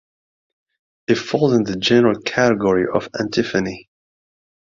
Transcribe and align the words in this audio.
It 1.07 1.19
falls 1.19 1.53
in 1.53 1.63
the 1.63 1.75
general 1.75 2.19
category 2.21 2.85
of 2.91 3.07
antiphony. 3.19 3.87